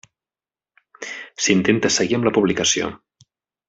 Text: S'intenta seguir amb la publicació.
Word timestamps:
S'intenta 1.43 1.95
seguir 2.01 2.21
amb 2.21 2.29
la 2.31 2.35
publicació. 2.41 2.93